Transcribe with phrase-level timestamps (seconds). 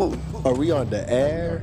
[0.00, 1.62] Are we on the air?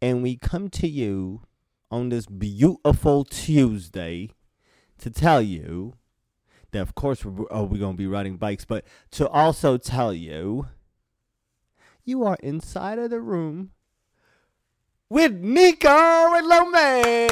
[0.00, 1.42] And we come to you
[1.90, 4.30] on this beautiful Tuesday
[4.96, 5.92] to tell you
[6.72, 10.14] that, of course, we're, oh, we're going to be riding bikes, but to also tell
[10.14, 10.68] you
[12.02, 13.72] you are inside of the room
[15.10, 17.28] with Nico and Lomé.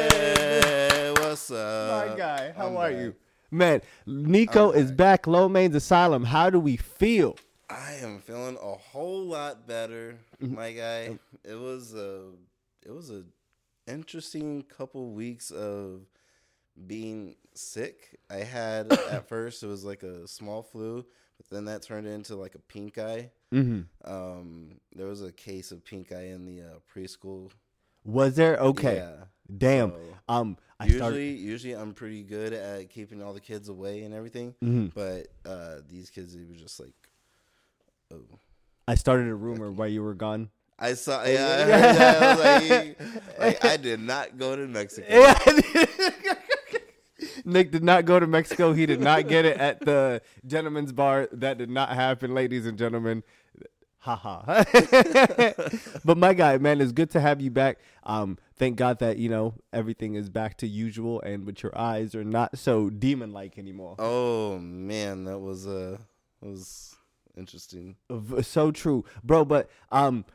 [0.00, 2.08] Hey, what's up?
[2.08, 2.98] My guy, how I'm are back.
[3.00, 3.14] you?
[3.50, 6.24] Man, Nico I'm is back, Lomain's Asylum.
[6.24, 7.36] How do we feel?
[7.70, 10.54] I am feeling a whole lot better, Mm-hmm.
[10.54, 11.18] my guy.
[11.44, 12.30] It was a
[12.84, 13.22] it was a
[13.86, 16.00] interesting couple weeks of
[16.86, 18.18] being sick.
[18.30, 21.04] I had at first it was like a small flu,
[21.38, 23.30] but then that turned into like a pink eye.
[23.52, 24.10] Mm-hmm.
[24.10, 27.50] Um, there was a case of pink eye in the uh, preschool.
[28.04, 28.56] Was there?
[28.56, 28.96] Okay.
[28.96, 29.24] Yeah.
[29.56, 29.90] Damn.
[29.90, 29.96] So,
[30.28, 31.22] Um, I usually, started.
[31.38, 34.54] usually I'm pretty good at keeping all the kids away and everything.
[34.62, 34.92] Mhm.
[34.94, 36.94] But uh, these kids, they were just like,
[38.12, 38.20] oh.
[38.88, 40.50] I started a rumor while you were gone.
[40.78, 41.64] I saw, yeah,
[42.18, 42.24] I.
[42.24, 42.98] I was like,
[43.38, 45.06] like, I did not go to Mexico.
[47.46, 48.72] Nick did not go to Mexico.
[48.72, 51.28] He did not get it at the gentleman's bar.
[51.32, 53.22] That did not happen, ladies and gentlemen.
[54.04, 54.42] Ha ha.
[56.04, 57.78] but my guy, man, it's good to have you back.
[58.02, 62.14] Um, thank God that you know everything is back to usual, and with your eyes
[62.14, 63.96] are not so demon like anymore.
[63.98, 65.96] Oh man, that was uh,
[66.42, 66.94] was
[67.34, 67.96] interesting.
[68.42, 69.46] So true, bro.
[69.46, 70.26] But um,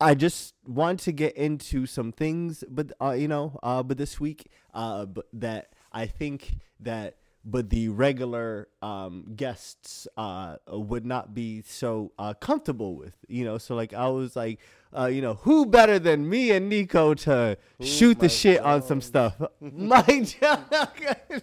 [0.00, 4.20] I just want to get into some things, but uh, you know, uh, but this
[4.20, 11.34] week, uh, but that I think that, but the regular um guests uh would not
[11.34, 13.58] be so uh comfortable with, you know.
[13.58, 14.60] So like I was like,
[14.96, 18.82] uh, you know, who better than me and Nico to shoot the Mike shit on
[18.82, 19.40] some stuff?
[19.60, 20.06] Mike
[20.40, 20.64] Jones.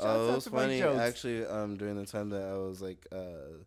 [0.00, 1.46] Oh, it was funny actually.
[1.46, 3.62] Um, during the time that I was like, uh,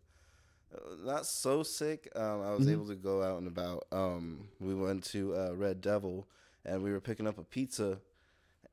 [1.04, 2.72] not so sick, um, I was Mm-hmm.
[2.72, 3.86] able to go out and about.
[3.92, 6.26] Um, we went to uh, Red Devil,
[6.64, 7.98] and we were picking up a pizza,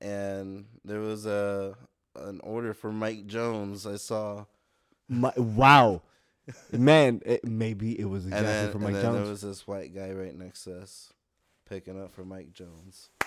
[0.02, 1.76] and there was a
[2.16, 3.86] an order for Mike Jones.
[3.86, 4.46] I saw,
[5.10, 6.02] My, wow,
[6.72, 9.16] man, it, maybe it was exactly then, for Mike Jones.
[9.16, 11.14] there was this white guy right next to us,
[11.68, 13.10] picking up for Mike Jones.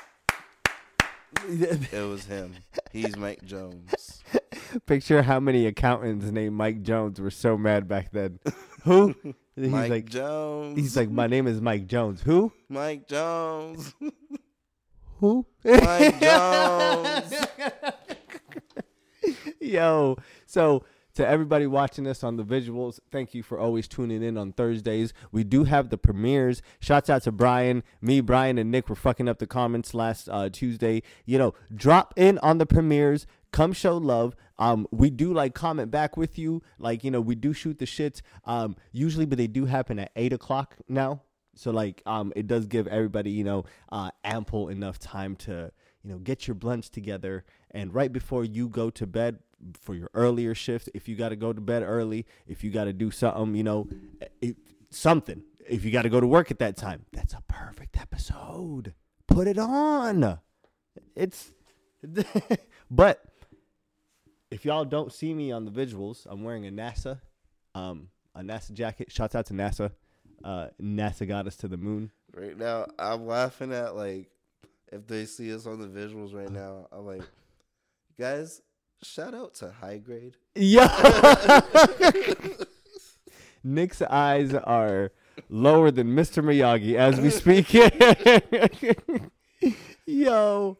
[1.48, 2.54] It was him.
[2.92, 4.22] He's Mike Jones.
[4.86, 8.38] Picture how many accountants named Mike Jones were so mad back then.
[8.84, 9.14] Who?
[9.56, 10.78] He's Mike like, Jones.
[10.78, 12.20] he's like, my name is Mike Jones.
[12.20, 12.52] Who?
[12.68, 13.94] Mike Jones.
[15.18, 15.46] Who?
[15.64, 17.34] Mike Jones.
[19.60, 20.16] Yo,
[20.46, 24.52] so to everybody watching this on the visuals, thank you for always tuning in on
[24.52, 25.14] Thursdays.
[25.32, 26.62] We do have the premieres.
[26.78, 27.82] Shouts out to Brian.
[28.00, 31.02] Me, Brian, and Nick were fucking up the comments last uh, Tuesday.
[31.24, 33.26] You know, drop in on the premieres.
[33.50, 34.36] Come show love.
[34.58, 36.62] Um, we do like comment back with you.
[36.78, 38.20] Like, you know, we do shoot the shits.
[38.44, 41.22] Um, usually, but they do happen at eight o'clock now.
[41.56, 45.72] So like, um, it does give everybody, you know, uh, ample enough time to,
[46.04, 47.44] you know, get your blunts together.
[47.70, 49.38] And right before you go to bed
[49.80, 52.84] for your earlier shift, if you got to go to bed early, if you got
[52.84, 53.88] to do something, you know,
[54.40, 54.56] it,
[54.90, 55.42] something.
[55.68, 58.94] If you got to go to work at that time, that's a perfect episode.
[59.26, 60.38] Put it on.
[61.16, 61.52] It's,
[62.90, 63.24] but
[64.50, 67.20] if y'all don't see me on the visuals, I'm wearing a NASA,
[67.74, 69.10] um, a NASA jacket.
[69.10, 69.90] Shouts out to NASA.
[70.44, 72.10] Uh, NASA got us to the moon.
[72.34, 74.30] Right now, I'm laughing at like
[74.92, 76.86] if they see us on the visuals right now.
[76.92, 77.22] I'm like,
[78.18, 78.62] guys,
[79.02, 80.36] shout out to High Grade.
[80.54, 81.60] Yeah.
[83.64, 85.12] Nick's eyes are
[85.48, 86.42] lower than Mr.
[86.42, 87.74] Miyagi as we speak.
[90.06, 90.78] Yo,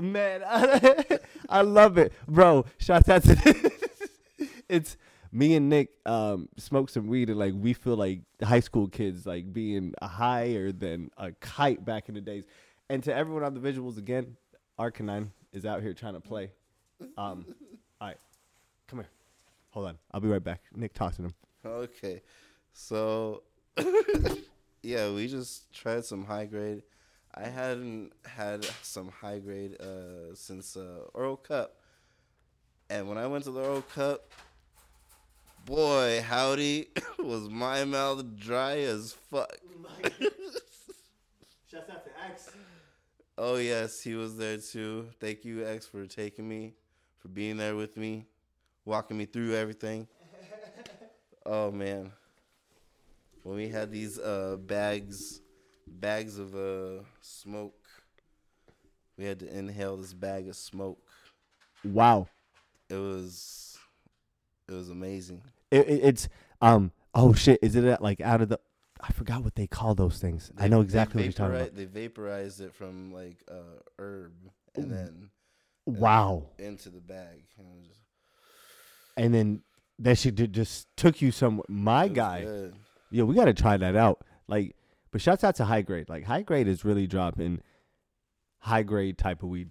[0.00, 2.64] man, I, I love it, bro.
[2.78, 3.70] Shout out to
[4.68, 4.96] it's
[5.32, 9.26] me and Nick um smoke some weed and like we feel like high school kids
[9.26, 12.44] like being higher than a kite back in the days.
[12.90, 14.36] And to everyone on the visuals again,
[14.78, 16.52] Arcanine is out here trying to play.
[17.16, 17.46] Um,
[18.00, 18.16] all right,
[18.86, 19.08] come here.
[19.70, 20.60] Hold on, I'll be right back.
[20.74, 21.34] Nick, talk to him.
[21.64, 22.22] Okay,
[22.74, 23.42] so
[24.82, 26.82] yeah, we just tried some high grade.
[27.34, 31.76] I hadn't had some high grade uh, since uh, Earl Cup,
[32.90, 34.30] and when I went to the Earl Cup,
[35.64, 36.88] boy, howdy,
[37.18, 39.56] was my mouth dry as fuck.
[41.70, 42.50] Shout out to X.
[43.38, 45.08] Oh yes, he was there too.
[45.20, 46.74] Thank you, X, for taking me,
[47.18, 48.26] for being there with me,
[48.84, 50.06] walking me through everything.
[51.44, 52.12] Oh man,
[53.42, 55.40] when we had these uh, bags,
[55.88, 57.74] bags of uh, smoke,
[59.18, 61.00] we had to inhale this bag of smoke.
[61.84, 62.28] Wow.
[62.88, 63.71] It was,
[64.72, 65.42] it was amazing.
[65.70, 66.28] It, it, it's
[66.60, 68.58] um oh shit, is it at, like out of the
[69.00, 70.50] I forgot what they call those things.
[70.58, 71.74] I know exactly what you're talking about.
[71.74, 74.32] They vaporized it from like uh, herb
[74.76, 74.94] and Ooh.
[74.94, 75.30] then
[75.86, 76.44] Wow.
[76.58, 77.42] into the bag.
[77.58, 77.98] And just-
[79.16, 79.62] And then
[79.98, 81.64] that shit did- just took you somewhere.
[81.68, 82.76] My guy, good.
[83.10, 84.24] yeah, we got to try that out.
[84.46, 84.76] Like,
[85.10, 86.08] but shouts out to high grade.
[86.08, 87.60] Like high grade is really dropping
[88.60, 89.70] high grade type of weed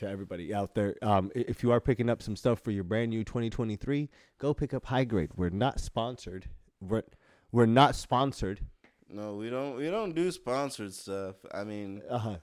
[0.00, 0.96] to everybody out there.
[1.02, 4.08] Um, if you are picking up some stuff for your brand new 2023,
[4.38, 5.30] go pick up high grade.
[5.36, 6.46] We're not sponsored.
[6.80, 7.02] We're
[7.52, 8.60] we're not sponsored.
[9.08, 9.76] No, we don't.
[9.76, 11.36] We don't do sponsored stuff.
[11.52, 12.36] I mean, Uh huh.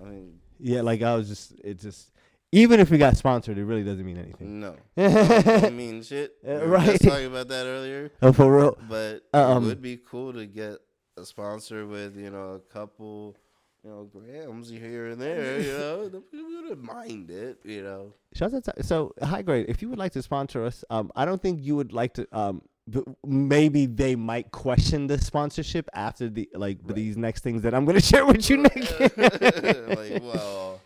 [0.00, 2.10] I mean, Yeah, like I was just it just
[2.52, 4.60] even if we got sponsored, it really doesn't mean anything.
[4.60, 4.76] no.
[4.96, 6.34] I mean, shit.
[6.46, 8.78] Uh, We were just talking about that earlier, oh, for real.
[8.88, 10.78] but Um, it would be cool to get
[11.16, 13.36] a sponsor with you know a couple,
[13.84, 15.60] you know, grams here and there.
[15.60, 17.58] You know, the people wouldn't mind it.
[17.64, 18.12] You know.
[18.34, 19.66] Shouts out to, so high grade.
[19.68, 22.26] If you would like to sponsor us, um, I don't think you would like to.
[22.32, 26.96] Um, but maybe they might question the sponsorship after the like Right.
[26.96, 28.76] these next things that I'm going to share with you, Nick.
[29.16, 30.80] like, well,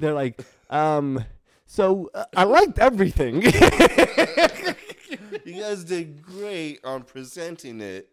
[0.00, 0.40] They're like,
[0.70, 1.24] um,
[1.66, 3.42] so uh, I liked everything.
[3.42, 3.50] you
[5.60, 8.08] guys did great on presenting it.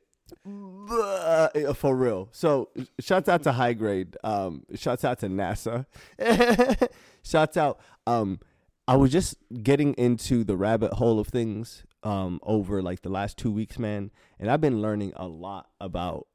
[1.76, 2.30] For real.
[2.32, 2.70] So,
[3.00, 4.18] shouts out to high grade.
[4.24, 5.86] Um, shouts out to NASA.
[7.24, 7.80] shouts out.
[8.08, 8.40] Um,
[8.88, 13.38] I was just getting into the rabbit hole of things um over like the last
[13.38, 16.28] two weeks, man, and I've been learning a lot about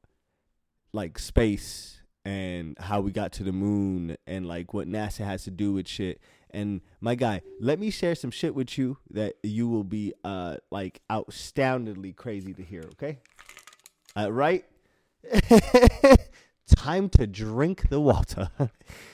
[0.93, 5.51] like space and how we got to the moon and like what NASA has to
[5.51, 6.19] do with shit.
[6.49, 10.57] And my guy, let me share some shit with you that you will be uh
[10.71, 12.83] like astoundingly crazy to hear.
[12.93, 13.19] Okay.
[14.17, 14.65] Uh, right?
[16.75, 18.49] Time to drink the water.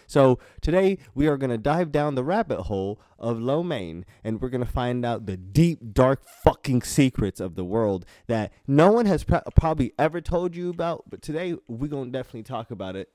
[0.08, 4.42] so, today we are going to dive down the rabbit hole of lo mein and
[4.42, 8.92] we're going to find out the deep, dark fucking secrets of the world that no
[8.92, 11.04] one has pro- probably ever told you about.
[11.10, 13.10] But today we're going to definitely talk about it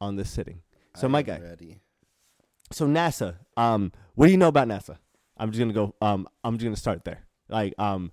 [0.00, 0.62] on this sitting.
[0.96, 1.80] So, I my guy, ready.
[2.72, 4.98] so NASA, um, what do you know about NASA?
[5.38, 5.94] I'm just gonna go.
[6.02, 7.24] Um, I'm just gonna start there.
[7.48, 8.12] Like, um,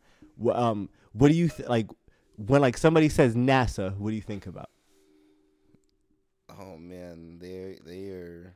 [0.52, 1.88] um, what do you th- like
[2.48, 3.96] when like somebody says NASA?
[3.98, 4.70] What do you think about?
[6.50, 8.56] Oh man, they they are.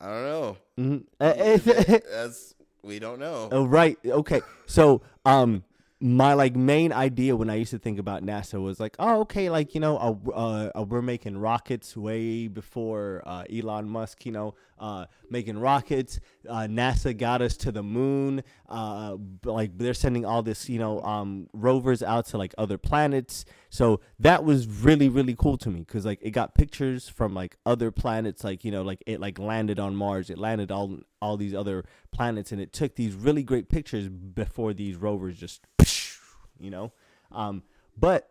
[0.00, 0.56] I don't know.
[0.78, 1.96] Mm-hmm.
[2.10, 3.48] That's we don't know.
[3.50, 3.98] oh, right.
[4.04, 4.42] Okay.
[4.66, 5.64] So, um,
[6.00, 9.48] my like main idea when I used to think about NASA was like, oh, okay,
[9.48, 14.32] like you know, uh, uh, uh, we're making rockets way before uh, Elon Musk, you
[14.32, 16.20] know, uh, making rockets.
[16.48, 18.42] Uh, NASA got us to the moon.
[18.68, 23.44] Uh, like they're sending all this, you know, um, rovers out to like other planets.
[23.70, 27.56] So that was really really cool to me because like it got pictures from like
[27.66, 31.36] other planets, like you know, like it like landed on Mars, it landed all all
[31.36, 35.62] these other planets, and it took these really great pictures before these rovers just,
[36.58, 36.92] you know.
[37.32, 37.62] Um,
[37.98, 38.30] but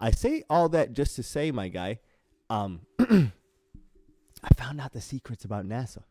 [0.00, 2.00] I say all that just to say, my guy,
[2.50, 2.80] um,
[4.42, 6.02] I found out the secrets about NASA.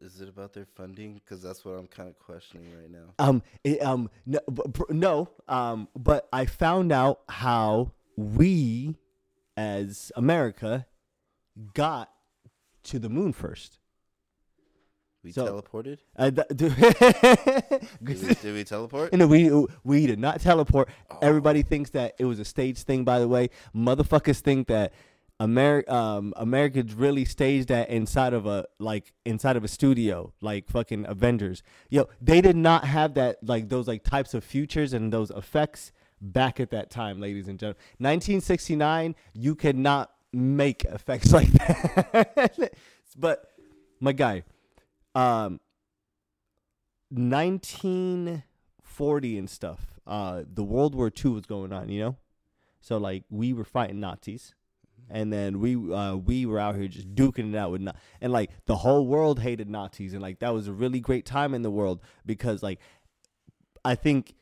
[0.00, 1.14] Is it about their funding?
[1.14, 3.14] Because that's what I'm kind of questioning right now.
[3.18, 8.96] Um, it, um, no, b- no, um, but I found out how we,
[9.56, 10.86] as America,
[11.74, 12.10] got
[12.84, 13.78] to the moon first.
[15.24, 15.98] We So- teleported?
[16.16, 16.76] Uh, th- Did
[18.02, 19.12] we, did we teleport?
[19.12, 19.50] No, we
[19.84, 20.88] we did not teleport.
[21.20, 23.04] Everybody thinks that it was a stage thing.
[23.04, 24.92] By the way, motherfuckers think that
[25.40, 30.68] America um, Americans really staged that inside of a like inside of a studio, like
[30.68, 31.62] fucking Avengers.
[31.90, 35.92] Yo, they did not have that like those like types of futures and those effects
[36.20, 37.80] back at that time, ladies and gentlemen.
[37.98, 42.72] 1969, you could not make effects like that.
[43.18, 43.46] but
[44.00, 44.44] my guy,
[45.14, 45.60] um,
[47.10, 49.86] 1940 and stuff.
[50.06, 52.16] Uh, the World War II was going on, you know.
[52.80, 54.54] So like we were fighting Nazis,
[55.10, 58.32] and then we uh, we were out here just duking it out with Na- and
[58.32, 61.62] like the whole world hated Nazis, and like that was a really great time in
[61.62, 62.80] the world because like
[63.84, 64.34] I think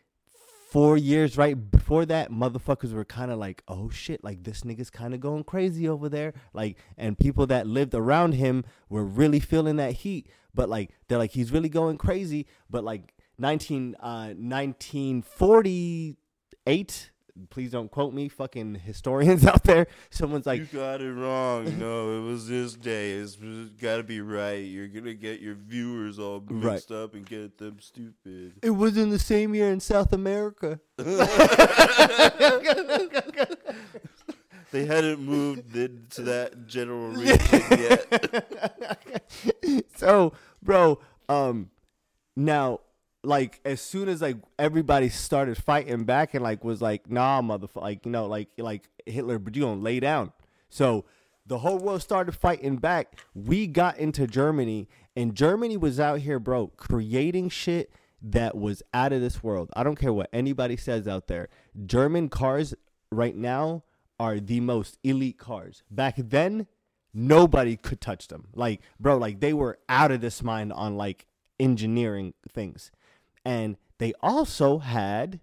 [0.70, 4.90] four years right before that, motherfuckers were kind of like, oh shit, like this nigga's
[4.90, 6.32] kind of going crazy over there.
[6.52, 10.28] Like, and people that lived around him were really feeling that heat.
[10.54, 12.46] But like, they're like, he's really going crazy.
[12.68, 17.10] But like 19, uh, 1948,
[17.48, 19.86] please don't quote me, fucking historians out there.
[20.10, 21.78] Someone's like, you got it wrong.
[21.78, 23.12] No, it was this day.
[23.12, 23.36] It's
[23.80, 24.56] got to be right.
[24.64, 28.54] You're gonna get your viewers all mixed up and get them stupid.
[28.62, 30.80] it was in the same year in South America.
[34.72, 37.38] They hadn't moved to that general region
[37.72, 39.26] yet.
[39.96, 40.32] so,
[40.62, 41.70] bro, um,
[42.36, 42.80] Now,
[43.22, 47.82] like as soon as like everybody started fighting back and like was like, nah, motherfucker,
[47.82, 50.32] like you know, like like Hitler, but you don't lay down.
[50.68, 51.04] So
[51.46, 53.20] the whole world started fighting back.
[53.34, 59.12] We got into Germany, and Germany was out here, bro, creating shit that was out
[59.12, 59.70] of this world.
[59.74, 61.48] I don't care what anybody says out there.
[61.86, 62.74] German cars
[63.10, 63.82] right now
[64.18, 65.82] are the most elite cars.
[65.90, 66.66] Back then,
[67.14, 68.48] nobody could touch them.
[68.54, 71.26] Like, bro, like they were out of this mind on like
[71.58, 72.90] engineering things.
[73.44, 75.40] And they also had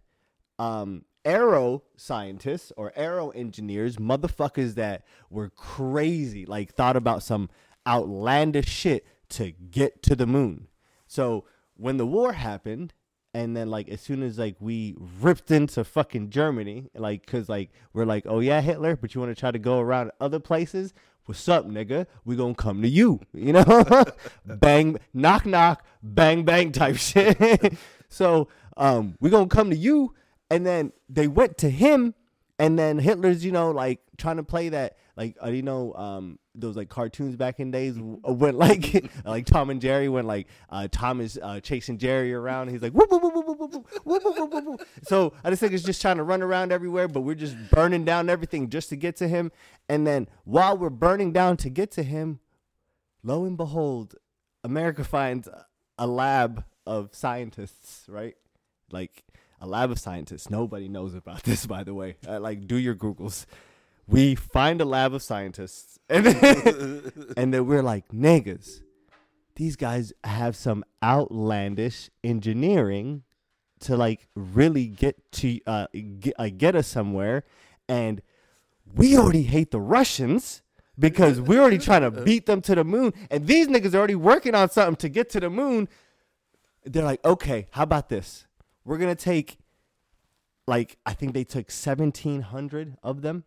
[0.59, 7.49] um aero scientists or aero engineers, motherfuckers that were crazy, like thought about some
[7.85, 10.67] outlandish shit to get to the moon.
[11.05, 12.93] So when the war happened,
[13.33, 17.71] and then like as soon as like we ripped into fucking Germany, like cause like
[17.93, 20.93] we're like, oh yeah, Hitler, but you want to try to go around other places?
[21.27, 22.07] What's up, nigga?
[22.23, 24.05] We gonna come to you, you know?
[24.45, 27.73] bang, knock, knock, bang, bang type shit.
[28.07, 30.15] so um, we gonna come to you,
[30.49, 32.13] and then they went to him,
[32.57, 36.37] and then Hitler's, you know, like trying to play that, like uh, you know, um,
[36.53, 40.47] those like cartoons back in days uh, when like like Tom and Jerry when like
[40.69, 42.69] uh, Tom is uh, chasing Jerry around.
[42.69, 43.73] He's like whoop, whoop, whoop, whoop, whoop,
[44.05, 44.87] whoop, whoop, whoop.
[45.03, 48.05] so I just think it's just trying to run around everywhere, but we're just burning
[48.05, 49.51] down everything just to get to him.
[49.89, 52.39] And then while we're burning down to get to him,
[53.23, 54.15] lo and behold,
[54.63, 55.49] America finds
[55.97, 58.35] a lab of scientists, right?
[58.91, 59.23] Like
[59.59, 60.51] a lab of scientists.
[60.51, 62.17] Nobody knows about this, by the way.
[62.27, 63.47] Uh, like, do your Googles.
[64.07, 68.81] We find a lab of scientists, and then, and then we're like, niggas,
[69.55, 73.23] these guys have some outlandish engineering
[73.79, 75.87] to like really get to uh,
[76.19, 77.43] get, uh, get us somewhere,
[77.89, 78.21] and
[78.95, 80.61] we already hate the Russians
[80.97, 84.15] because we're already trying to beat them to the moon, and these niggas are already
[84.15, 85.89] working on something to get to the moon.
[86.85, 88.47] They're like, okay, how about this?
[88.85, 89.57] We're gonna take,
[90.65, 93.43] like, I think they took seventeen hundred of them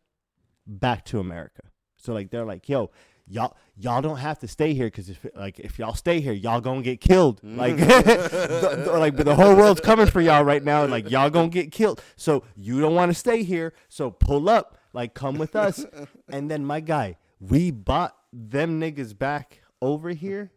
[0.78, 1.62] back to America.
[1.96, 2.90] So like, they're like, yo.
[3.32, 6.60] Y'all, y'all don't have to stay here because if like if y'all stay here, y'all
[6.60, 7.40] gonna get killed.
[7.44, 11.08] Like, the, the- like, but the whole world's coming for y'all right now, and like
[11.12, 12.02] y'all gonna get killed.
[12.16, 13.72] So you don't want to stay here.
[13.88, 15.86] So pull up, like come with us.
[16.32, 20.50] And then my guy, we bought them niggas back over here,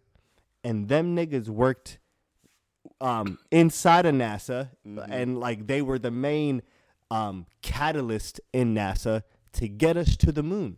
[0.64, 2.00] and them niggas worked
[3.02, 4.70] um inside of NASA,
[5.12, 6.64] and like they were the main
[7.12, 9.22] um catalyst in NASA
[9.54, 10.78] to get us to the moon.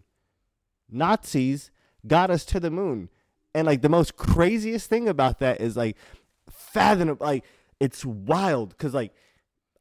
[0.89, 1.72] Nazis
[2.05, 3.10] got us to the moon.
[3.53, 5.98] And like the most craziest thing about that is like
[6.50, 7.44] fathom like
[7.79, 9.13] it's wild cuz like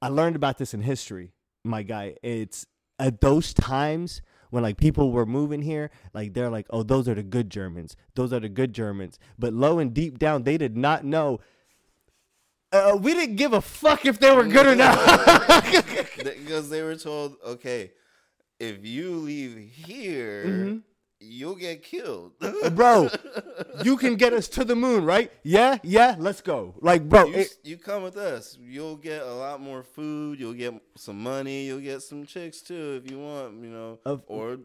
[0.00, 1.32] I learned about this in history,
[1.64, 2.16] my guy.
[2.22, 2.66] It's
[2.98, 7.14] at those times when like people were moving here, like they're like, "Oh, those are
[7.14, 7.96] the good Germans.
[8.14, 11.40] Those are the good Germans." But low and deep down, they did not know
[12.74, 14.98] uh, we didn't give a fuck if they were good or not.
[16.16, 17.92] because they were told, okay,
[18.68, 19.56] if you leave
[19.86, 20.78] here, Mm-hmm.
[21.20, 22.32] you'll get killed.
[22.72, 23.08] bro,
[23.82, 25.30] you can get us to the moon, right?
[25.42, 26.74] Yeah, yeah, let's go.
[26.80, 28.56] Like, bro, you, it- you come with us.
[28.60, 30.38] You'll get a lot more food.
[30.40, 31.64] You'll get some money.
[31.66, 33.62] You'll get some chicks too if you want.
[33.62, 34.58] You know, Of- or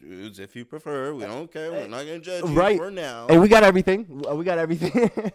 [0.00, 1.12] dudes if you prefer.
[1.14, 1.70] We don't care.
[1.72, 2.76] We're not gonna judge you right?
[2.78, 3.26] for now.
[3.28, 4.24] Hey, we got everything.
[4.28, 4.92] Uh, We got everything.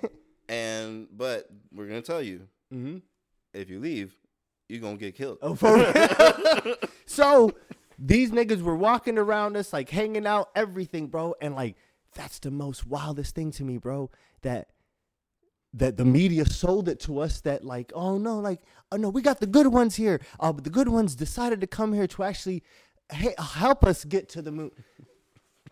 [0.49, 2.97] And but we're gonna tell you, mm-hmm.
[3.53, 4.15] if you leave,
[4.69, 5.39] you're gonna get killed.
[5.41, 6.75] Oh, for real?
[7.05, 7.51] so
[7.97, 11.35] these niggas were walking around us, like hanging out, everything, bro.
[11.41, 11.75] And like,
[12.15, 14.11] that's the most wildest thing to me, bro.
[14.41, 14.69] That
[15.73, 18.61] that the media sold it to us that like, oh no, like,
[18.91, 20.21] oh no, we got the good ones here.
[20.39, 22.63] Uh, but the good ones decided to come here to actually
[23.13, 24.71] he- help us get to the moon.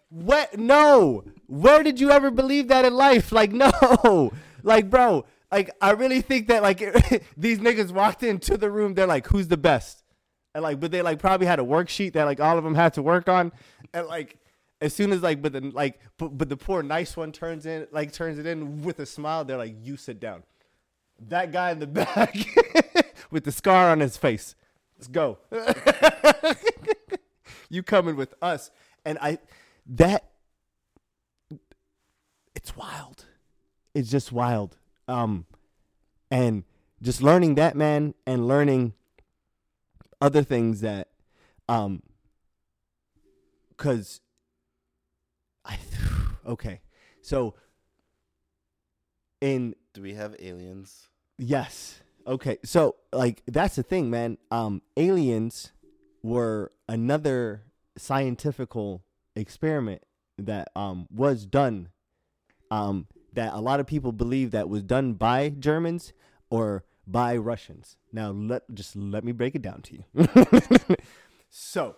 [0.10, 0.58] What?
[0.58, 1.24] No.
[1.48, 3.32] Where did you ever believe that in life?
[3.32, 4.32] Like, no.
[4.64, 5.26] Like, bro.
[5.52, 6.80] Like, I really think that like
[7.38, 8.96] these niggas walked into the room.
[8.96, 10.04] They're like, "Who's the best?"
[10.56, 12.96] And like, but they like probably had a worksheet that like all of them had
[12.96, 13.52] to work on.
[13.94, 14.38] And like,
[14.82, 17.86] as soon as like, but then like, but, but the poor nice one turns in
[17.92, 19.46] like turns it in with a smile.
[19.46, 20.44] They're like, "You sit down."
[21.28, 22.36] That guy in the back
[23.32, 24.56] with the scar on his face.
[24.98, 25.38] Let's go.
[27.70, 28.72] you coming with us
[29.06, 29.38] and i
[29.86, 30.32] that
[32.56, 33.26] it's wild
[33.94, 35.46] it's just wild um
[36.32, 36.64] and
[37.02, 38.94] just learning that man and learning
[40.26, 41.10] other things that
[41.70, 42.02] um
[43.78, 44.22] cuz
[45.64, 45.78] i
[46.46, 46.82] okay
[47.22, 47.56] so
[49.42, 51.10] in Do we have aliens?
[51.38, 52.02] Yes.
[52.26, 52.58] Okay.
[52.64, 54.38] So like that's the thing, man.
[54.50, 55.72] Um aliens
[56.24, 57.64] were another
[57.98, 59.04] scientifical
[59.36, 60.02] experiment
[60.38, 61.90] that um was done
[62.72, 66.14] um that a lot of people believe that was done by Germans
[66.50, 67.98] or by Russians.
[68.12, 70.96] Now let just let me break it down to you.
[71.50, 71.96] so,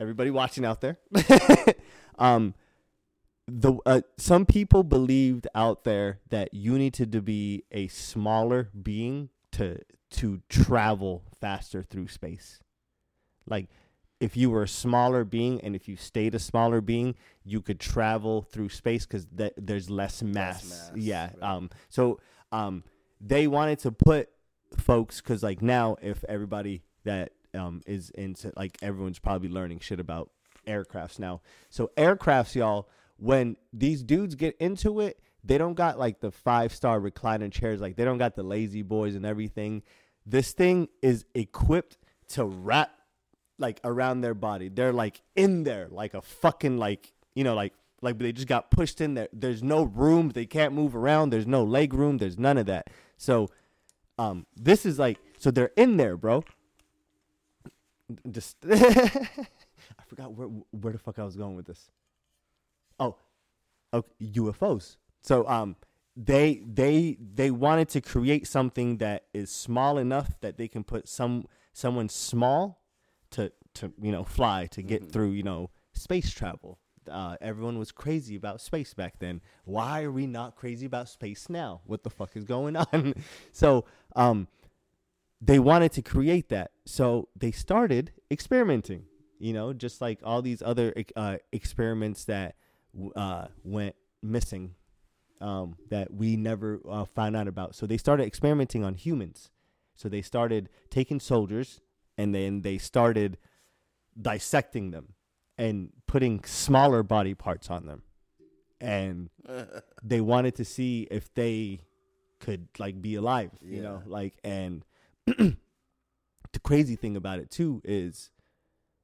[0.00, 0.98] everybody watching out there,
[2.18, 2.54] um,
[3.46, 9.30] the uh, some people believed out there that you needed to be a smaller being
[9.52, 9.78] to
[10.10, 12.60] to travel faster through space.
[13.46, 13.68] Like
[14.20, 17.80] if you were a smaller being and if you stayed a smaller being, you could
[17.80, 20.64] travel through space because th- there's less mass.
[20.64, 21.30] mass, yeah.
[21.40, 21.42] right.
[21.42, 21.70] Um.
[21.88, 22.20] So
[22.52, 22.84] um,
[23.22, 24.28] they wanted to put
[24.76, 30.00] folks because like now if everybody that um is into like everyone's probably learning shit
[30.00, 30.30] about
[30.66, 31.40] aircrafts now.
[31.70, 36.72] So aircrafts, y'all, when these dudes get into it, they don't got like the five
[36.72, 39.82] star recliner chairs, like they don't got the lazy boys and everything.
[40.24, 41.98] This thing is equipped
[42.28, 42.90] to wrap
[43.58, 44.68] like around their body.
[44.68, 48.70] They're like in there, like a fucking like you know like like they just got
[48.70, 49.28] pushed in there.
[49.32, 50.30] There's no room.
[50.30, 51.30] They can't move around.
[51.30, 52.18] There's no leg room.
[52.18, 52.88] There's none of that.
[53.22, 53.50] So,
[54.18, 56.42] um, this is like so they're in there, bro.
[58.28, 61.92] Just I forgot where where the fuck I was going with this.
[62.98, 63.14] Oh,
[63.92, 64.96] oh, UFOs.
[65.22, 65.76] So um,
[66.16, 71.08] they they they wanted to create something that is small enough that they can put
[71.08, 72.82] some someone small
[73.30, 76.80] to to you know fly to get through you know space travel.
[77.10, 79.40] Uh, everyone was crazy about space back then.
[79.64, 81.80] Why are we not crazy about space now?
[81.86, 83.14] What the fuck is going on?
[83.52, 83.84] so
[84.16, 84.48] um,
[85.40, 89.04] they wanted to create that, so they started experimenting.
[89.38, 92.54] You know, just like all these other uh, experiments that
[93.16, 94.76] uh, went missing
[95.40, 97.74] um, that we never uh, found out about.
[97.74, 99.50] So they started experimenting on humans.
[99.96, 101.80] So they started taking soldiers
[102.16, 103.38] and then they started
[104.20, 105.14] dissecting them
[105.58, 108.02] and putting smaller body parts on them.
[108.80, 109.30] And
[110.02, 111.80] they wanted to see if they
[112.40, 114.84] could like be alive, you know, like and
[115.26, 115.56] the
[116.64, 118.30] crazy thing about it too is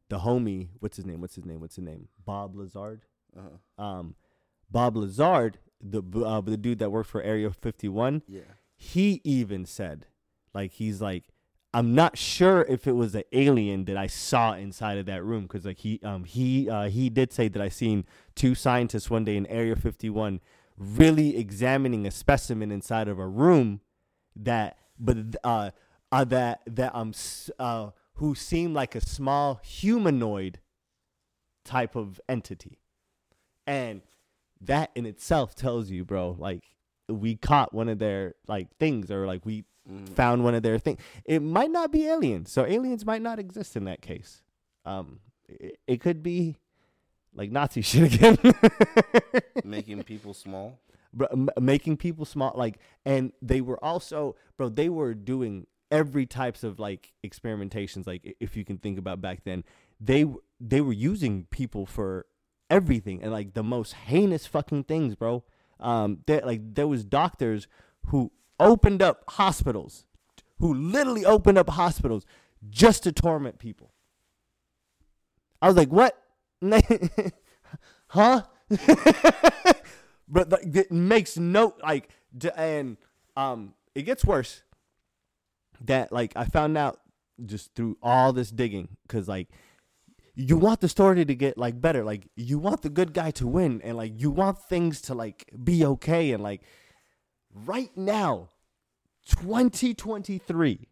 [0.08, 1.20] the homie, what's his name?
[1.20, 1.60] What's his name?
[1.60, 2.08] What's his name?
[2.24, 3.00] Bob Lazar
[3.36, 3.82] Uh-huh.
[3.84, 4.14] um,
[4.70, 8.40] Bob Lazar, the uh, the dude that worked for Area 51, Yeah.
[8.76, 10.06] he even said,
[10.52, 11.24] like, he's like,
[11.74, 15.42] I'm not sure if it was an alien that I saw inside of that room
[15.42, 18.04] because, like, he um he uh, he did say that I seen
[18.34, 20.40] two scientists one day in Area 51
[20.78, 23.80] really examining a specimen inside of a room
[24.36, 25.70] that, but uh,
[26.10, 27.12] uh that that um
[27.58, 30.60] uh who seemed like a small humanoid
[31.64, 32.78] type of entity.
[33.66, 34.02] And
[34.60, 36.64] that in itself tells you, bro, like
[37.08, 40.08] we caught one of their like things or like we Mhm.
[40.10, 41.00] found one of their things.
[41.24, 42.50] It might not be aliens.
[42.52, 44.42] So aliens might not exist in that case.
[44.84, 46.56] Um it, it could be
[47.34, 48.36] like Nazi shit again.
[49.64, 50.78] Making people small.
[51.12, 56.26] bro, m- making people small like and they were also bro they were doing every
[56.26, 59.64] types of like experimentations like if you can think about back then
[60.00, 60.26] they
[60.60, 62.26] they were using people for
[62.68, 65.42] everything and like the most heinous fucking things bro
[65.80, 67.66] um there like there was doctors
[68.08, 70.04] who opened up hospitals
[70.58, 72.26] who literally opened up hospitals
[72.68, 73.92] just to torment people.
[75.62, 76.16] I was like what?
[78.10, 78.42] Huh?
[80.30, 82.10] But like, it makes no like
[82.54, 82.98] and
[83.34, 84.62] um it gets worse
[85.80, 87.00] that like i found out
[87.46, 89.48] just through all this digging because like
[90.40, 92.04] you want the story to get like better.
[92.04, 95.50] Like you want the good guy to win and like you want things to like
[95.64, 96.62] be okay and like
[97.64, 98.48] right now
[99.28, 100.88] 2023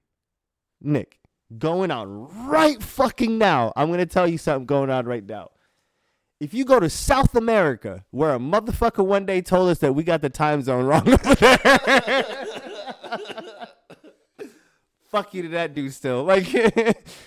[0.81, 1.18] nick
[1.59, 5.48] going on right fucking now i'm gonna tell you something going on right now
[6.38, 10.05] if you go to South America, where a motherfucker one day told us that we
[10.05, 12.24] got the time zone wrong over there.
[15.11, 16.24] Fuck you to that dude still.
[16.24, 16.46] Like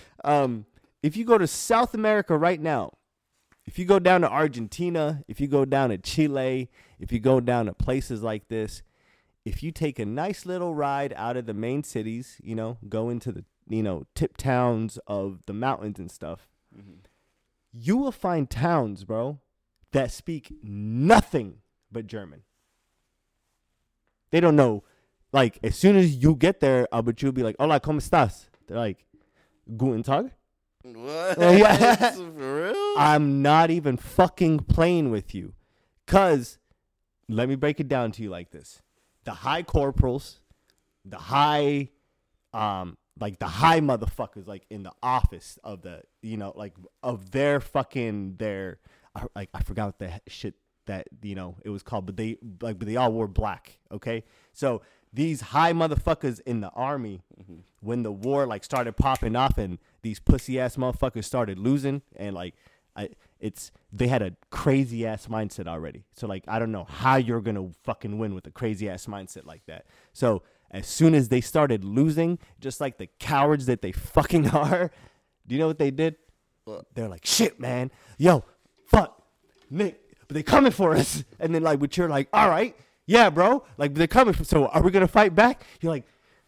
[0.24, 0.66] um
[1.02, 2.92] if you go to South America right now,
[3.66, 7.40] if you go down to Argentina, if you go down to Chile, if you go
[7.40, 8.82] down to places like this,
[9.44, 13.08] if you take a nice little ride out of the main cities, you know, go
[13.08, 16.48] into the, you know, tip towns of the mountains and stuff,
[17.72, 19.38] you will find towns, bro,
[19.92, 21.58] that speak nothing
[21.90, 22.42] but German.
[24.30, 24.84] They don't know.
[25.32, 28.46] Like, as soon as you get there, uh, but you'll be like, Hola, ¿cómo estás?
[28.66, 29.06] They're like,
[29.76, 30.32] Guten Tag?
[30.82, 31.38] What?
[31.58, 32.10] Yeah.
[32.12, 32.94] For real?
[32.96, 35.54] I'm not even fucking playing with you.
[36.06, 36.58] Cause
[37.28, 38.82] let me break it down to you like this.
[39.30, 40.40] The high corporals,
[41.04, 41.90] the high
[42.52, 47.30] um like the high motherfuckers like in the office of the you know like of
[47.30, 48.80] their fucking their
[49.36, 50.54] like I forgot what the shit
[50.86, 53.78] that you know it was called, but they like but they all wore black.
[53.92, 57.22] Okay, so these high motherfuckers in the army,
[57.78, 62.34] when the war like started popping off and these pussy ass motherfuckers started losing, and
[62.34, 62.56] like
[62.96, 66.04] I, it's they had a crazy ass mindset already.
[66.12, 69.46] So like I don't know how you're gonna fucking win with a crazy ass mindset
[69.46, 69.86] like that.
[70.12, 74.90] So as soon as they started losing, just like the cowards that they fucking are,
[75.46, 76.16] do you know what they did?
[76.94, 78.44] They're like, shit, man, yo,
[78.86, 79.20] fuck,
[79.68, 81.24] Nick, but they coming for us.
[81.40, 82.76] And then like, but you're like, all right,
[83.06, 84.34] yeah, bro, like they're coming.
[84.34, 85.64] For, so are we gonna fight back?
[85.80, 86.04] You're like,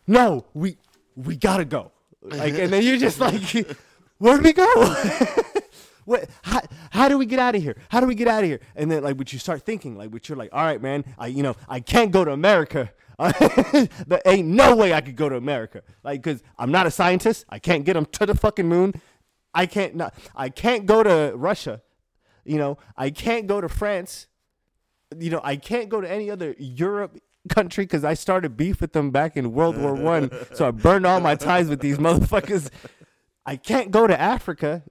[0.07, 0.77] no, we
[1.17, 1.91] we gotta go.
[2.21, 3.43] Like, and then you're just like,
[4.19, 4.95] where do we go?
[6.05, 6.29] What?
[6.43, 6.61] How,
[6.91, 7.77] how do we get out of here?
[7.89, 8.61] How do we get out of here?
[8.77, 11.29] And then like, but you start thinking like, but you're like, all right, man, I
[11.29, 12.93] you know I can't go to America.
[13.19, 15.83] there ain't no way I could go to America.
[16.03, 17.45] Like, cause I'm not a scientist.
[17.49, 18.95] I can't get them to the fucking moon.
[19.55, 20.15] I can't not.
[20.35, 21.83] I can't go to Russia.
[22.45, 24.27] You know, I can't go to France.
[25.17, 28.93] You know, I can't go to any other Europe country because I started beef with
[28.93, 30.31] them back in World War One.
[30.55, 32.71] so I burned all my ties with these motherfuckers.
[33.45, 34.83] I can't go to Africa,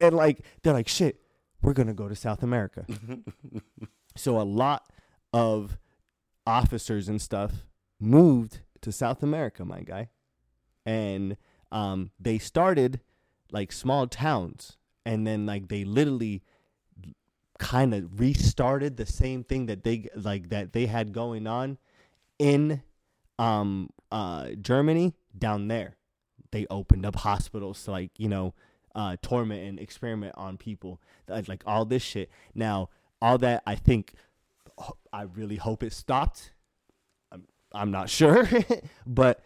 [0.00, 1.20] and like they're like, shit,
[1.62, 2.86] we're gonna go to South America.
[4.16, 4.86] so a lot
[5.32, 5.78] of
[6.46, 7.66] officers and stuff
[8.00, 10.10] moved to South America, my guy,
[10.84, 11.36] and
[11.72, 13.00] um, they started
[13.50, 16.42] like small towns, and then like they literally
[17.58, 21.78] kind of restarted the same thing that they like that they had going on
[22.38, 22.82] in
[23.38, 25.96] um uh Germany down there.
[26.50, 28.54] They opened up hospitals to like, you know,
[28.94, 31.00] uh torment and experiment on people.
[31.28, 32.30] Like all this shit.
[32.54, 34.14] Now, all that I think
[35.12, 36.52] I really hope it stopped.
[37.32, 38.48] I'm I'm not sure,
[39.06, 39.42] but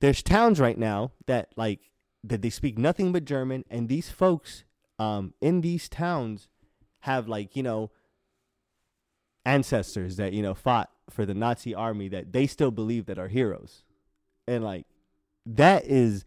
[0.00, 1.90] there's towns right now that like
[2.24, 4.64] that they speak nothing but German and these folks
[4.98, 6.48] um in these towns
[7.00, 7.90] have like you know
[9.44, 13.28] ancestors that you know fought for the Nazi army that they still believe that are
[13.28, 13.84] heroes,
[14.46, 14.86] and like
[15.46, 16.24] that is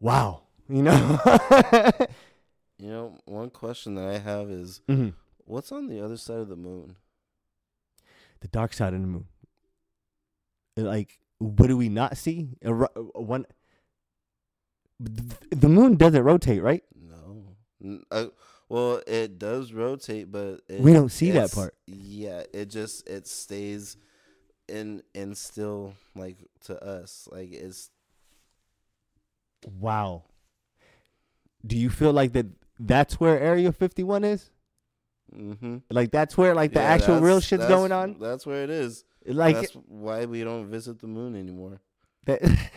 [0.00, 1.18] wow, you know.
[2.78, 5.14] You know, one question that I have is, Mhm.
[5.46, 6.96] what's on the other side of the moon?
[8.40, 9.26] The dark side of the moon.
[10.76, 12.50] Like, what do we not see?
[12.62, 12.86] A, a
[13.22, 13.46] one.
[15.00, 16.84] The moon doesn't rotate, right?
[16.94, 17.56] No.
[18.10, 18.26] Uh,
[18.68, 21.74] well, it does rotate, but it, We don't see that part.
[21.86, 23.96] Yeah, it just it stays
[24.68, 27.90] in in still like to us like it's
[29.80, 30.24] Wow.
[31.66, 32.46] Do you feel like that?
[32.78, 34.50] That's where Area Fifty One is.
[35.34, 35.78] mm-hmm.
[35.90, 38.16] Like that's where like the actual real shit's going on.
[38.20, 39.04] That's where it is.
[39.26, 41.80] Like that's why we don't visit the moon anymore.
[42.26, 42.42] that.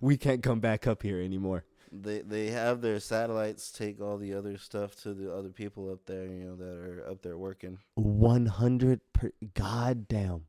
[0.00, 1.64] we can't come back up here anymore.
[1.92, 6.06] They they have their satellites take all the other stuff to the other people up
[6.06, 7.78] there, you know, that are up there working.
[7.94, 9.32] One hundred per.
[9.54, 10.46] Goddamn.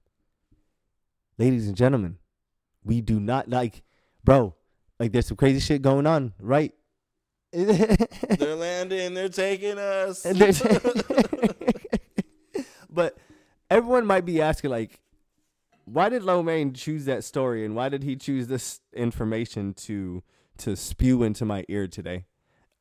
[1.38, 2.18] Ladies and gentlemen,
[2.84, 3.82] we do not like,
[4.24, 4.56] bro.
[5.02, 6.74] Like there's some crazy shit going on, right?
[7.52, 9.16] they're landing.
[9.16, 10.24] They're taking us.
[12.94, 13.18] But
[13.72, 15.00] everyone might be asking, like,
[15.86, 20.22] why did Lomain choose that story, and why did he choose this information to
[20.60, 22.26] to spew into my ear today?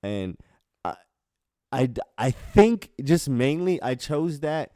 [0.02, 0.36] And
[0.84, 0.96] I,
[1.72, 4.72] I, I think just mainly I chose that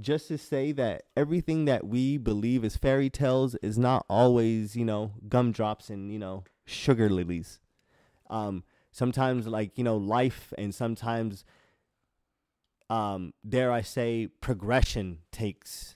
[0.00, 4.84] just to say that everything that we believe is fairy tales is not always, you
[4.84, 7.60] know, gumdrops and you know sugar lilies.
[8.30, 11.44] Um, sometimes like you know life, and sometimes
[12.90, 15.94] um, dare I say, progression takes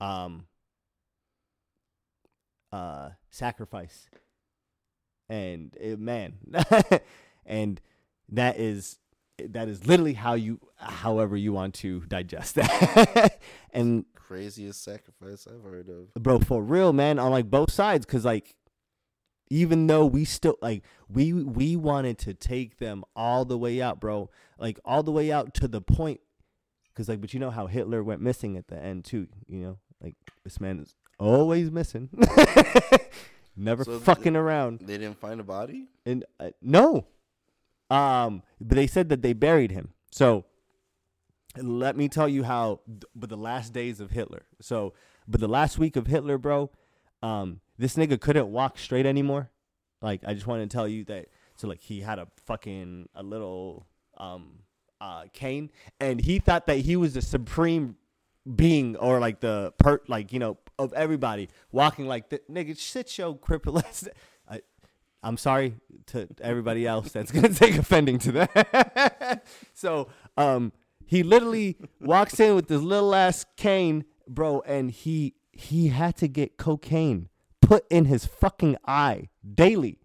[0.00, 0.46] um,
[2.72, 4.08] uh, sacrifice,
[5.28, 6.34] and it, man,
[7.46, 7.80] and
[8.28, 8.98] that is
[9.38, 13.40] that is literally how you, however you want to digest that,
[13.72, 16.22] and Craziest sacrifice I've heard of.
[16.22, 18.54] bro, for real, man, on like both sides, because like
[19.50, 24.00] even though we still like we we wanted to take them all the way out,
[24.00, 26.20] bro, like all the way out to the point,
[26.92, 29.78] because like, but you know how Hitler went missing at the end too, you know,
[30.02, 32.08] like this man is always missing,
[33.56, 35.88] never So fucking around, They didn't find a body.
[36.06, 37.06] and uh, no,
[37.90, 40.44] um, but they said that they buried him, so.
[41.60, 42.80] Let me tell you how,
[43.16, 44.42] but the last days of Hitler.
[44.60, 44.92] So,
[45.26, 46.70] but the last week of Hitler, bro,
[47.22, 49.50] um, this nigga couldn't walk straight anymore.
[50.00, 51.26] Like, I just want to tell you that.
[51.56, 54.60] So, like, he had a fucking a little um
[55.00, 57.96] uh cane, and he thought that he was the supreme
[58.56, 63.16] being or like the per like you know of everybody walking like the nigga shit
[63.18, 63.82] your cripple.
[64.48, 64.62] I,
[65.22, 65.74] I'm sorry
[66.06, 69.44] to everybody else that's gonna take offending to that.
[69.74, 70.72] so um
[71.04, 76.28] He literally walks in with this little ass cane, bro, and he he had to
[76.28, 77.28] get cocaine
[77.60, 79.98] put in his fucking eye daily.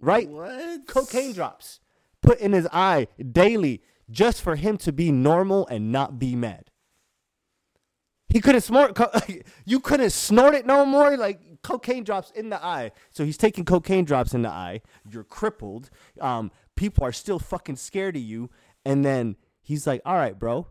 [0.00, 0.28] Right?
[0.28, 0.86] What?
[0.86, 1.78] Cocaine drops
[2.22, 6.70] put in his eye daily just for him to be normal and not be mad.
[8.30, 8.94] He couldn't snort.
[8.94, 9.10] Co-
[9.66, 11.18] you couldn't snort it no more.
[11.18, 12.92] Like cocaine drops in the eye.
[13.10, 14.80] So he's taking cocaine drops in the eye.
[15.06, 15.90] You're crippled.
[16.18, 18.48] Um, people are still fucking scared of you.
[18.86, 20.66] And then he's like, "All right, bro.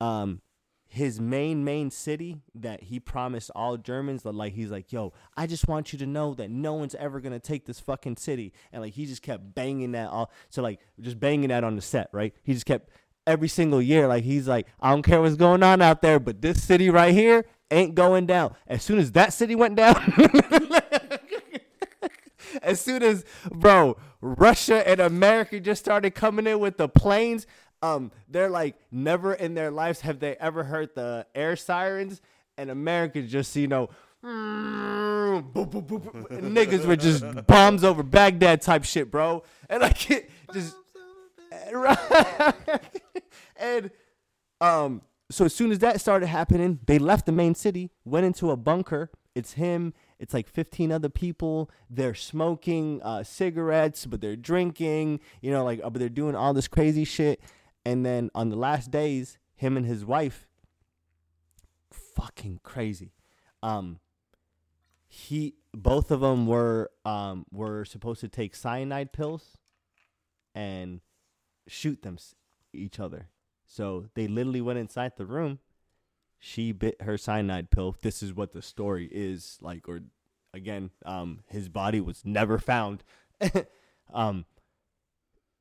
[0.00, 0.40] Um,
[0.92, 5.46] his main main city that he promised all Germans that like he's like, "Yo, I
[5.46, 8.82] just want you to know that no one's ever to take this fucking city." And
[8.82, 12.08] like he just kept banging that all so like just banging that on the set,
[12.12, 12.34] right?
[12.42, 12.90] He just kept
[13.24, 16.42] every single year like he's like, "I don't care what's going on out there, but
[16.42, 19.94] this city right here ain't going down." As soon as that city went down,
[22.62, 27.46] as soon as bro, Russia and America just started coming in with the planes,
[27.82, 32.20] um, they're like never in their lives have they ever heard the air sirens,
[32.56, 33.90] and Americans just you know.
[34.24, 39.42] boop, boop, boop, boop, niggas were just bombs over Baghdad type shit, bro.
[39.70, 40.76] And like it just
[43.56, 43.90] and
[44.60, 48.50] um so as soon as that started happening, they left the main city, went into
[48.50, 49.10] a bunker.
[49.34, 51.70] It's him, it's like 15 other people.
[51.88, 56.52] They're smoking uh, cigarettes, but they're drinking, you know, like, uh, but they're doing all
[56.52, 57.40] this crazy shit.
[57.84, 60.46] And then on the last days, him and his wife,
[61.92, 63.12] fucking crazy.
[63.62, 64.00] Um,
[65.08, 69.58] he, both of them were, um, were supposed to take cyanide pills
[70.54, 71.00] and
[71.66, 72.18] shoot them
[72.72, 73.28] each other.
[73.66, 75.60] So they literally went inside the room.
[76.38, 77.94] She bit her cyanide pill.
[78.00, 80.00] This is what the story is like, or
[80.54, 83.04] again, um, his body was never found.
[84.12, 84.46] um,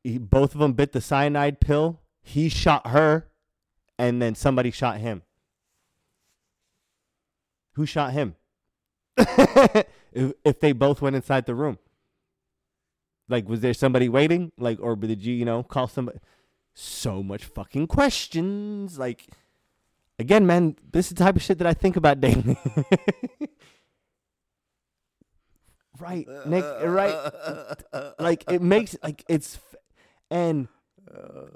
[0.04, 2.00] he, both of them bit the cyanide pill.
[2.22, 3.28] He shot her,
[3.98, 5.24] and then somebody shot him.
[7.74, 8.36] Who shot him?
[9.18, 11.78] if, if they both went inside the room.
[13.28, 14.52] Like, was there somebody waiting?
[14.58, 16.20] Like, or did you, you know, call somebody?
[16.74, 18.98] So much fucking questions.
[18.98, 19.28] Like,
[20.18, 22.58] again, man, this is the type of shit that I think about daily.
[26.00, 27.32] right, Nick, right.
[28.18, 29.60] Like, it makes, like, it's,
[30.32, 30.68] and,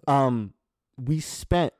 [0.07, 0.53] um,
[0.97, 1.73] we spent,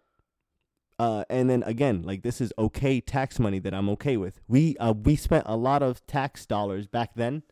[0.99, 4.39] uh, and then again, like, this is okay tax money that I'm okay with.
[4.47, 7.43] We, uh, we spent a lot of tax dollars back then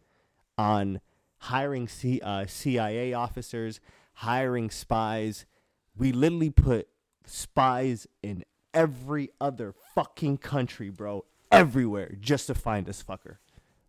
[0.57, 1.01] on
[1.39, 3.79] hiring C, uh, CIA officers,
[4.15, 5.45] hiring spies.
[5.97, 6.87] We literally put
[7.25, 13.37] spies in every other fucking country, bro, everywhere, just to find this fucker.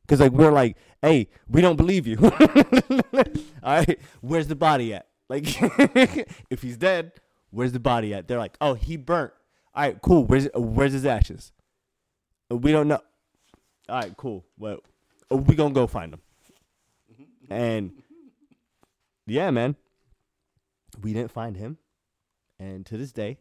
[0.08, 2.18] Cause like we're like, hey, we don't believe you.
[2.22, 5.06] All right, where's the body at?
[5.32, 5.46] Like,
[6.50, 7.12] if he's dead,
[7.50, 8.28] where's the body at?
[8.28, 9.32] They're like, oh, he burnt.
[9.74, 10.26] All right, cool.
[10.26, 11.52] Where's where's his ashes?
[12.50, 13.00] Uh, We don't know.
[13.88, 14.44] All right, cool.
[14.58, 14.80] Well,
[15.32, 16.20] uh, we gonna go find him.
[17.48, 17.92] And
[19.26, 19.76] yeah, man,
[21.00, 21.78] we didn't find him,
[22.58, 23.38] and to this day,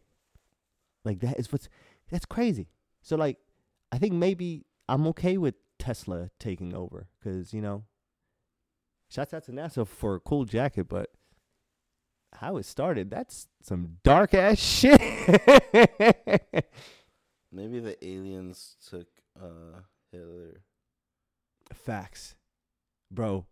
[1.04, 1.68] like that is what's
[2.10, 2.68] that's crazy.
[3.02, 3.36] So like,
[3.92, 7.84] I think maybe I'm okay with Tesla taking over because you know,
[9.10, 11.10] shouts out to NASA for a cool jacket, but
[12.34, 15.00] how it started, that's some dark ass shit.
[17.52, 19.06] Maybe the aliens took
[19.40, 20.62] uh Hitler.
[21.72, 22.34] Facts,
[23.10, 23.46] bro.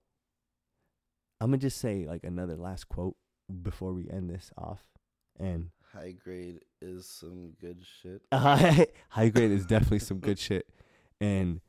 [1.41, 3.17] I'm gonna just say like another last quote
[3.63, 4.83] before we end this off,
[5.39, 8.23] and High grade is some good shit.
[8.33, 10.69] high high grade is definitely some good shit.
[11.21, 11.61] And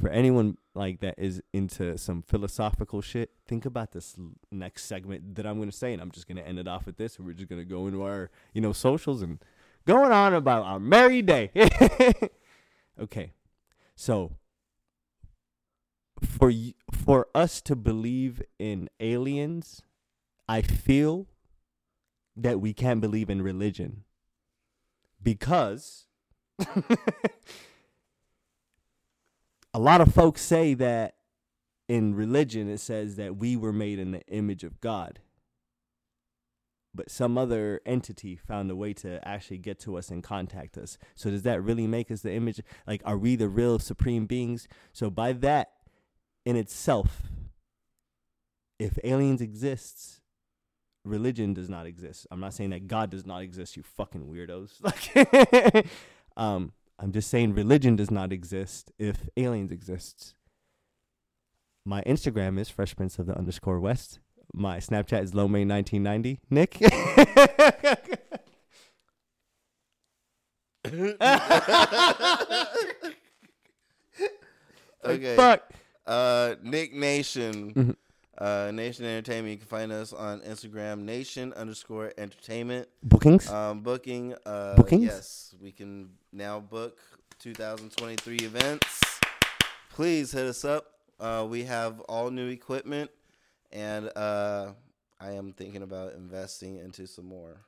[0.00, 4.16] for anyone like that is into some philosophical shit, think about this
[4.50, 7.18] next segment that I'm gonna say, and I'm just gonna end it off with this.
[7.18, 9.38] We're just gonna go into our you know socials and
[9.86, 11.50] going on about our merry day.
[13.00, 13.32] okay,
[13.94, 14.32] so
[16.20, 16.52] for
[16.92, 19.82] for us to believe in aliens,
[20.48, 21.26] I feel
[22.36, 24.04] that we can't believe in religion
[25.22, 26.06] because
[29.76, 31.16] a lot of folks say that
[31.86, 35.20] in religion it says that we were made in the image of God.
[36.94, 40.96] But some other entity found a way to actually get to us and contact us.
[41.14, 42.58] So does that really make us the image?
[42.86, 44.66] Like, are we the real supreme beings?
[44.94, 45.72] So by that
[46.46, 47.24] in itself,
[48.78, 50.22] if aliens exists,
[51.04, 52.26] religion does not exist.
[52.30, 54.80] I'm not saying that God does not exist, you fucking weirdos.
[54.80, 55.86] Like
[56.38, 60.34] um I'm just saying religion does not exist if aliens exists.
[61.84, 64.18] My Instagram is Fresh Prince of the underscore West.
[64.52, 66.38] My Snapchat is Lomay1990.
[66.50, 66.78] Nick?
[75.04, 75.36] okay.
[75.36, 75.70] Fuck.
[76.06, 77.72] Uh, Nick Nation.
[77.74, 77.96] Mhm.
[78.38, 79.52] Uh, Nation Entertainment.
[79.52, 82.86] You can find us on Instagram, Nation underscore Entertainment.
[83.02, 83.50] Bookings.
[83.50, 84.34] Um, booking.
[84.44, 85.04] Uh, Bookings?
[85.04, 86.98] Yes, we can now book
[87.40, 89.20] 2023 events.
[89.90, 90.84] Please hit us up.
[91.18, 93.10] Uh, we have all new equipment,
[93.72, 94.72] and uh,
[95.18, 97.62] I am thinking about investing into some more.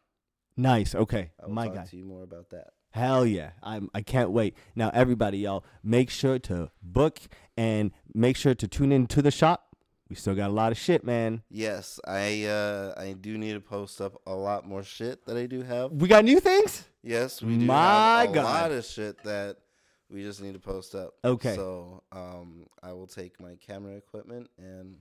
[0.57, 0.94] nice.
[0.94, 1.31] Okay.
[1.42, 1.85] I will My talk guy.
[1.87, 2.68] to you more about that.
[2.90, 3.50] Hell yeah.
[3.62, 4.54] I'm I can't wait.
[4.74, 7.20] Now everybody y'all make sure to book
[7.57, 9.67] and make sure to tune in to the shop.
[10.09, 11.42] We still got a lot of shit, man.
[11.51, 15.47] Yes, I uh, I do need to post up a lot more shit that I
[15.47, 15.92] do have.
[15.92, 16.85] We got new things?
[17.03, 18.44] Yes, we do My have a God.
[18.44, 19.57] lot of shit that
[20.11, 21.12] we just need to post up.
[21.25, 21.55] Okay.
[21.55, 24.97] So um, I will take my camera equipment and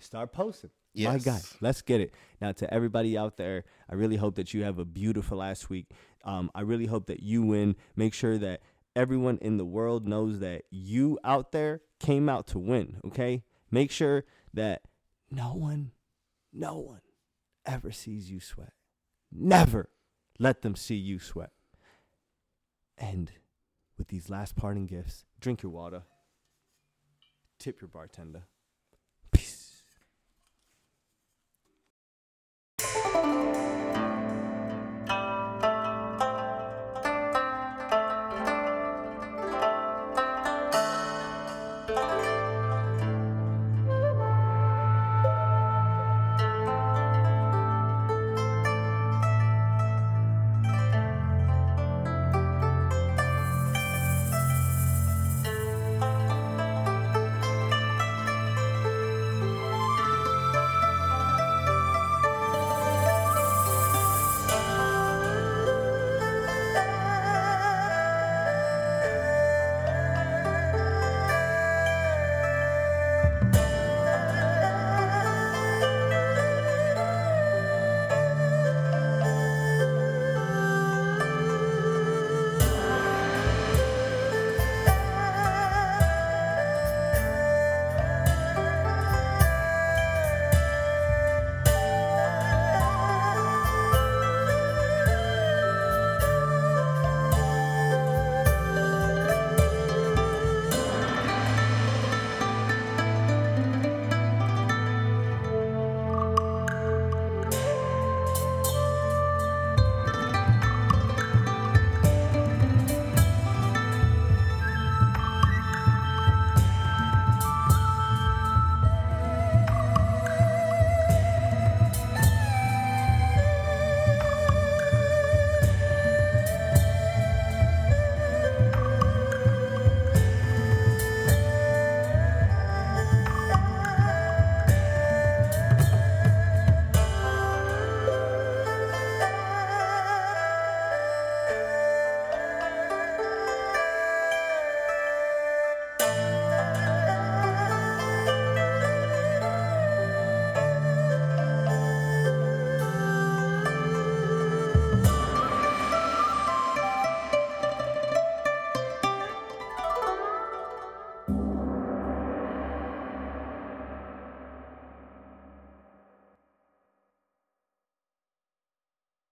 [0.00, 0.70] Start posting.
[0.94, 1.12] yes.
[1.12, 2.12] My God, let's get it.
[2.40, 5.86] Now, to everybody out there, I really hope that you have a beautiful last week.
[6.24, 7.74] Um, I really hope that you win.
[7.96, 8.60] Make sure that
[8.94, 13.42] everyone in the world knows that you out there came out to win, okay?
[13.70, 14.82] Make sure that
[15.30, 15.92] no one,
[16.52, 17.00] no one
[17.66, 18.72] ever sees you sweat.
[19.30, 19.90] Never
[20.38, 21.50] let them see you sweat.
[22.96, 23.30] And
[23.96, 26.02] with these last parting gifts, drink your water,
[27.58, 28.44] tip your bartender.